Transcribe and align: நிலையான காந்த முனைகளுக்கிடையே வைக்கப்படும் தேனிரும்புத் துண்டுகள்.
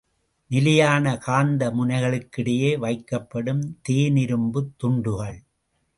நிலையான 0.47 1.17
காந்த 1.17 1.69
முனைகளுக்கிடையே 1.69 2.71
வைக்கப்படும் 2.77 3.61
தேனிரும்புத் 3.89 4.73
துண்டுகள். 4.77 5.43